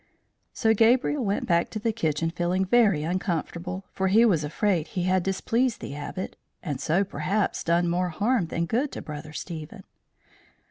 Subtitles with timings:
[0.51, 5.03] So Gabriel went back to the kitchen feeling very uncomfortable, for he was afraid he
[5.03, 9.83] had displeased the Abbot, and so, perhaps, done more harm than good to Brother Stephen.